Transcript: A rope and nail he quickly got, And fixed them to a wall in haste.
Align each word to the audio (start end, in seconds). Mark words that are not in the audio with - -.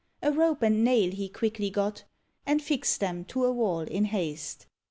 A 0.23 0.31
rope 0.31 0.63
and 0.63 0.83
nail 0.83 1.11
he 1.11 1.29
quickly 1.29 1.69
got, 1.69 2.05
And 2.43 2.59
fixed 2.59 2.99
them 2.99 3.23
to 3.25 3.45
a 3.45 3.51
wall 3.51 3.81
in 3.81 4.05
haste. 4.05 4.65